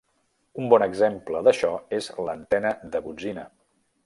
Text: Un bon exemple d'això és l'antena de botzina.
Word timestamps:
Un 0.63 0.71
bon 0.71 0.85
exemple 0.85 1.43
d'això 1.49 1.71
és 2.01 2.09
l'antena 2.29 2.73
de 2.97 3.05
botzina. 3.11 3.49